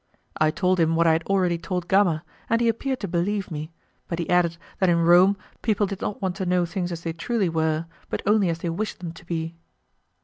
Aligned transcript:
I 0.37 0.49
told 0.49 0.79
him 0.79 0.95
what 0.95 1.05
I 1.05 1.11
had 1.13 1.21
already 1.27 1.59
told 1.59 1.87
Gama, 1.87 2.23
and 2.49 2.59
he 2.59 2.67
appeared 2.67 2.99
to 3.01 3.07
believe 3.07 3.51
me, 3.51 3.71
but 4.07 4.17
he 4.17 4.27
added 4.31 4.57
that 4.79 4.89
in 4.89 4.97
Rome 5.01 5.37
people 5.61 5.85
did 5.85 6.01
not 6.01 6.23
want 6.23 6.35
to 6.37 6.45
know 6.47 6.65
things 6.65 6.91
as 6.91 7.01
they 7.03 7.13
truly 7.13 7.49
were, 7.49 7.85
but 8.09 8.23
only 8.25 8.49
as 8.49 8.57
they 8.57 8.69
wished 8.71 8.97
them 8.99 9.11
to 9.11 9.23
be. 9.23 9.55